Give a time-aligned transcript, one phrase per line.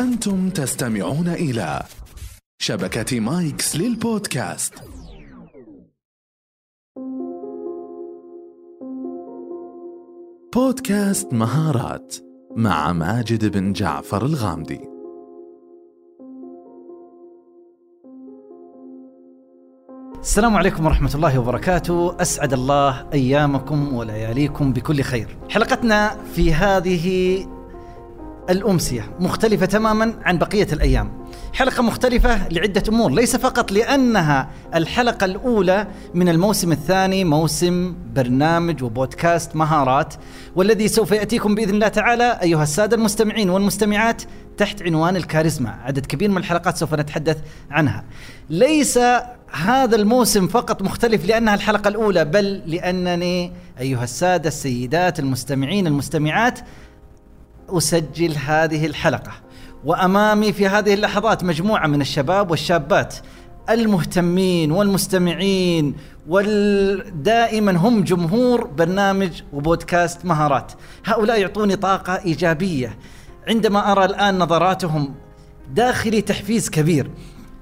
[0.00, 1.82] أنتم تستمعون إلى
[2.58, 4.74] شبكة مايكس للبودكاست.
[10.54, 12.16] بودكاست مهارات
[12.56, 14.80] مع ماجد بن جعفر الغامدي.
[20.20, 25.38] السلام عليكم ورحمة الله وبركاته، أسعد الله أيامكم ولياليكم بكل خير.
[25.48, 27.55] حلقتنا في هذه
[28.50, 31.12] الأمسية مختلفة تماما عن بقية الأيام.
[31.52, 39.56] حلقة مختلفة لعدة أمور، ليس فقط لأنها الحلقة الأولى من الموسم الثاني موسم برنامج وبودكاست
[39.56, 40.14] مهارات
[40.56, 44.22] والذي سوف يأتيكم بإذن الله تعالى أيها السادة المستمعين والمستمعات
[44.56, 47.38] تحت عنوان الكاريزما، عدد كبير من الحلقات سوف نتحدث
[47.70, 48.04] عنها.
[48.50, 48.98] ليس
[49.52, 56.58] هذا الموسم فقط مختلف لأنها الحلقة الأولى بل لأنني أيها السادة السيدات المستمعين المستمعات
[57.68, 59.32] أسجل هذه الحلقة.
[59.84, 63.14] وأمامي في هذه اللحظات مجموعة من الشباب والشابات
[63.70, 65.94] المهتمين والمستمعين
[66.28, 70.72] ودائما هم جمهور برنامج وبودكاست مهارات.
[71.04, 72.98] هؤلاء يعطوني طاقة إيجابية.
[73.48, 75.14] عندما أرى الآن نظراتهم
[75.74, 77.10] داخلي تحفيز كبير.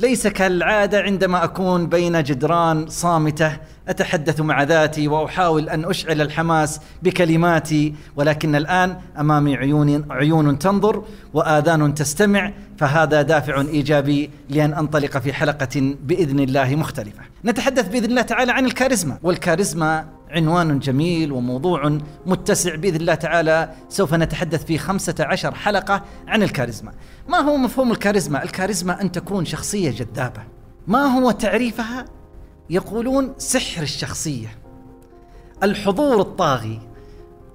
[0.00, 3.56] ليس كالعادة عندما أكون بين جدران صامتة
[3.88, 11.94] أتحدث مع ذاتي وأحاول أن أشعل الحماس بكلماتي ولكن الآن أمامي عيون عيون تنظر وآذان
[11.94, 17.22] تستمع فهذا دافع إيجابي لأن أنطلق في حلقة بإذن الله مختلفة.
[17.44, 19.18] نتحدث بإذن الله تعالى عن الكاريزما.
[19.22, 23.70] والكاريزما عنوان جميل وموضوع متسع بإذن الله تعالى.
[23.88, 26.92] سوف نتحدث في خمسة عشر حلقة عن الكاريزما.
[27.28, 30.42] ما هو مفهوم الكاريزما؟ الكاريزما أن تكون شخصية جذابة.
[30.86, 32.04] ما هو تعريفها؟
[32.70, 34.58] يقولون سحر الشخصية.
[35.62, 36.80] الحضور الطاغي.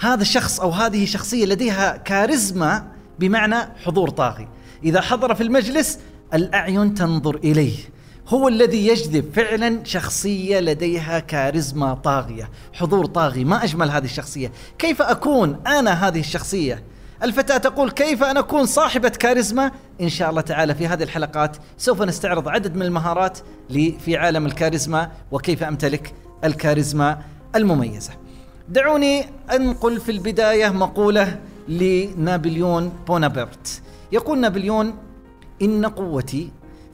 [0.00, 2.86] هذا الشخص أو هذه شخصية لديها كاريزما
[3.18, 4.48] بمعنى حضور طاغي.
[4.84, 5.98] إذا حضر في المجلس
[6.34, 7.76] الأعين تنظر إليه.
[8.28, 13.44] هو الذي يجذب فعلا شخصية لديها كاريزما طاغية حضور طاغي.
[13.44, 14.52] ما أجمل هذه الشخصية.
[14.78, 16.82] كيف أكون أنا هذه الشخصية؟
[17.22, 22.02] الفتاة تقول كيف أن أكون صاحبة كاريزما؟ إن شاء الله تعالى في هذه الحلقات سوف
[22.02, 23.38] نستعرض عدد من المهارات
[24.04, 27.18] في عالم الكاريزما وكيف أمتلك الكاريزما
[27.56, 28.12] المميزة.
[28.68, 33.82] دعوني أنقل في البداية مقولة لنابليون بونابرت.
[34.12, 34.94] يقول نابليون
[35.62, 36.50] إن قوتي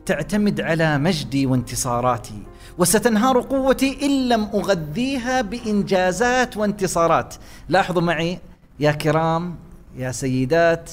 [0.07, 2.43] تعتمد على مجدي وانتصاراتي
[2.79, 7.35] وستنهار قوتي إن لم أغذيها بإنجازات وانتصارات.
[7.69, 8.39] لاحظوا معي
[8.81, 9.57] يا كرام
[9.97, 10.91] يا سيدات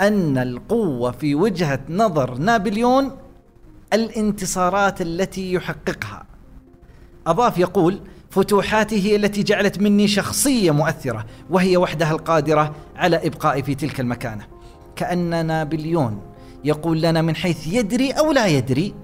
[0.00, 3.10] أن القوة في وجهة نظر نابليون
[3.92, 6.26] الانتصارات التي يحققها.
[7.26, 13.74] أضاف يقول فتوحاتي هي التي جعلت مني شخصية مؤثرة وهي وحدها القادرة على إبقائي في
[13.74, 14.46] تلك المكانة.
[14.96, 16.31] كأن نابليون
[16.64, 18.94] يقول لنا من حيث يدري أو لا يدري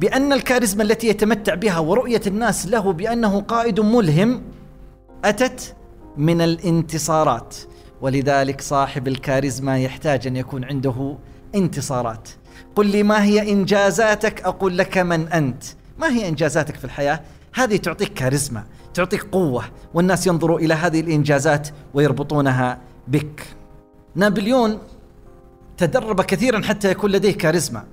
[0.00, 4.42] بأن الكاريزما التي يتمتع بها ورؤية الناس له بأنه قائد ملهم
[5.24, 5.76] أتت
[6.16, 7.56] من الانتصارات.
[8.00, 11.16] ولذلك صاحب الكاريزما يحتاج أن يكون عنده
[11.54, 12.28] انتصارات.
[12.76, 15.64] قل لي ما هي إنجازاتك؟ أقول لك من أنت؟
[15.98, 17.20] ما هي إنجازاتك في الحياة؟
[17.54, 22.78] هذه تعطيك كاريزما تعطيك قوة والناس ينظروا إلى هذه الإنجازات ويربطونها
[23.08, 23.42] بك.
[24.14, 24.78] نابليون
[25.82, 27.84] تدرب كثيرا حتى يكون لديه كاريزما.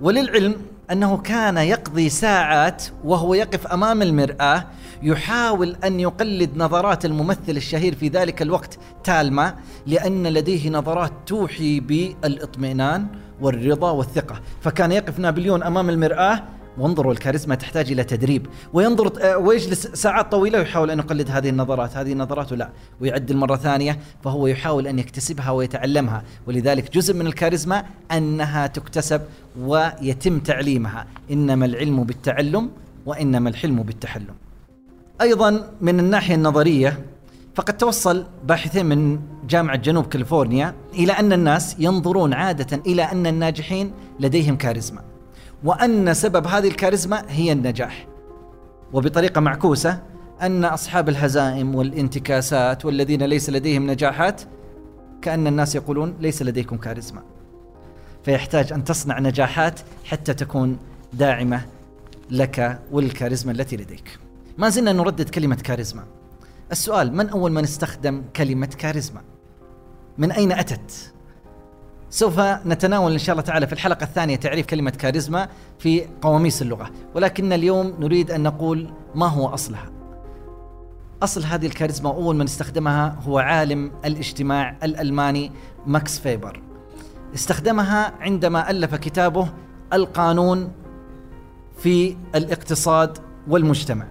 [0.00, 0.56] وللعلم
[0.92, 4.64] أنه كان يقضي ساعات وهو يقف أمام المرآة
[5.02, 9.54] يحاول أن يقلد نظرات الممثل الشهير في ذلك الوقت تالما
[9.86, 13.06] لأن لديه نظرات توحي بالإطمئنان
[13.40, 14.40] والرضا والثقة.
[14.62, 16.42] فكان يقف نابليون أمام المرآة
[16.78, 18.46] وانظروا الكاريزما تحتاج إلى تدريب.
[18.72, 21.96] وينظر آه، ويجلس ساعات طويلة ويحاول أن يقلد هذه النظرات.
[21.96, 22.70] هذه النظرات لا
[23.00, 26.22] ويعدل مره ثانية فهو يحاول أن يكتسبها ويتعلمها.
[26.46, 29.20] ولذلك جزء من الكاريزما أنها تكتسب
[29.60, 31.06] ويتم تعليمها.
[31.30, 32.70] إنما العلم بالتعلم
[33.06, 34.34] وإنما الحلم بالتحلم.
[35.20, 36.98] أيضا من الناحية النظرية
[37.54, 43.92] فقد توصل باحثين من جامعة جنوب كاليفورنيا إلى أن الناس ينظرون عادة إلى أن الناجحين
[44.20, 45.05] لديهم كاريزما.
[45.64, 48.06] وأن سبب هذه الكاريزما هي النجاح.
[48.92, 50.02] وبطريقة معكوسة
[50.42, 54.42] أن أصحاب الهزائم والانتكاسات والذين ليس لديهم نجاحات
[55.22, 57.22] كأن الناس يقولون ليس لديكم كاريزما.
[58.24, 60.78] فيحتاج أن تصنع نجاحات حتى تكون
[61.12, 61.60] داعمة
[62.30, 64.18] لك والكاريزما التي لديك.
[64.58, 66.04] ما زلنا نردد كلمة كاريزما.
[66.72, 69.20] السؤال من أول من استخدم كلمة كاريزما؟
[70.18, 71.12] من أين أتت؟
[72.16, 75.48] سوف نتناول إن شاء الله تعالى في الحلقة الثانية تعريف كلمة كاريزما
[75.78, 79.90] في قواميس اللغة، ولكن اليوم نريد أن نقول ما هو أصلها.
[81.22, 85.52] أصل هذه الكاريزما أول من استخدمها هو عالم الاجتماع الألماني
[85.86, 86.60] ماكس فيبر.
[87.34, 89.48] استخدمها عندما ألف كتابه
[89.92, 90.72] القانون
[91.78, 93.18] في الاقتصاد
[93.48, 94.06] والمجتمع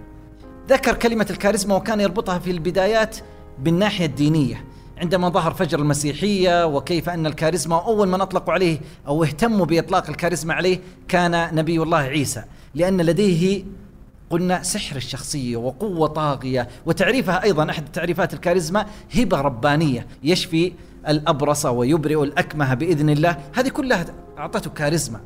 [0.70, 3.18] ذكر كلمة الكاريزما وكان يربطها في البدايات
[3.60, 4.66] بالناحية الدينية
[4.98, 10.54] عندما ظهر فجر المسيحية وكيف أن الكاريزما أول من أطلقوا عليه أو اهتموا بإطلاق الكاريزما
[10.54, 12.44] عليه كان نبي الله عيسى
[12.76, 13.64] لأن لديه
[14.30, 20.74] قلنا سحر الشخصية وقوة طاغية وتعريفها أيضا أحد تعريفات الكاريزما هبة ربانية يشفي
[21.08, 23.38] الأبرص ويبرئ الأكمه بإذن الله.
[23.54, 24.06] هذه كلها
[24.38, 25.20] أعطته كاريزما.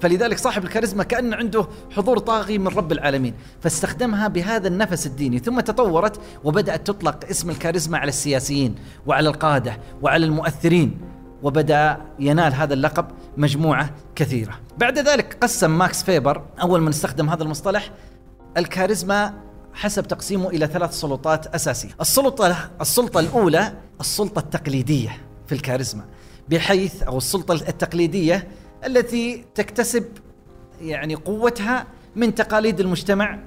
[0.00, 5.60] فلذلك صاحب الكاريزما كأن عنده حضور طاغي من رب العالمين فاستخدمها بهذا النفس الديني ثم
[5.60, 8.74] تطورت وبدأت تطلق اسم الكاريزما على السياسيين
[9.06, 10.98] وعلى القادة وعلى المؤثرين
[11.42, 13.06] وبدأ ينال هذا اللقب
[13.36, 14.60] مجموعة كثيرة.
[14.78, 17.90] بعد ذلك قسم ماكس فيبر أول من استخدم هذا المصطلح
[18.56, 19.34] الكاريزما
[19.74, 21.90] حسب تقسيمه إلى ثلاث سلطات أساسية.
[22.00, 26.04] السلطة السلطة الأولى السلطة التقليدية في الكاريزما
[26.48, 28.48] بحيث أو السلطة التقليدية
[28.86, 30.04] التي تكتسب
[30.80, 31.86] يعني قوتها
[32.16, 33.38] من تقاليد المجتمع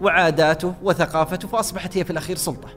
[0.00, 2.68] وعاداته وثقافته فأصبحت هي في الأخير سلطة.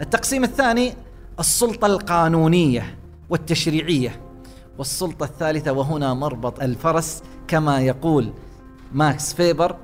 [0.00, 0.94] التقسيم الثاني
[1.40, 2.98] السلطة القانونية
[3.30, 4.20] والتشريعية
[4.78, 8.32] والسلطة الثالثة وهنا مربط الفرس كما يقول
[8.92, 9.76] ماكس فيبر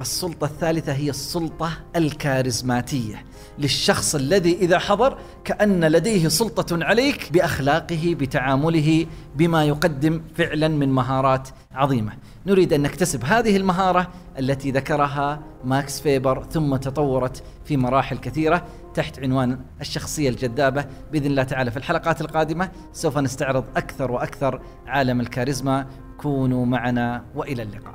[0.00, 3.24] السلطة الثالثة هي السلطة الكاريزماتية
[3.58, 9.06] للشخص الذي إذا حضر كأن لديه سلطة عليك بأخلاقه بتعامله
[9.36, 12.12] بما يقدم فعلا من مهارات عظيمة.
[12.46, 14.08] نريد أن نكتسب هذه المهارة
[14.38, 18.64] التي ذكرها ماكس فيبر ثم تطورت في مراحل كثيرة
[18.94, 20.84] تحت عنوان الشخصية الجذابة.
[21.12, 25.86] بإذن الله تعالى في الحلقات القادمة سوف نستعرض أكثر وأكثر عالم الكاريزما.
[26.18, 27.94] كونوا معنا وإلى اللقاء.